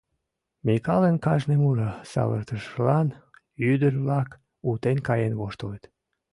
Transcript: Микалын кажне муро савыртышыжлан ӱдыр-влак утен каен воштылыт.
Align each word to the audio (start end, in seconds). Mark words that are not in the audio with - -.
Микалын 0.65 1.15
кажне 1.25 1.55
муро 1.61 1.91
савыртышыжлан 2.11 3.07
ӱдыр-влак 3.71 4.29
утен 4.69 4.97
каен 5.07 5.33
воштылыт. 5.39 5.83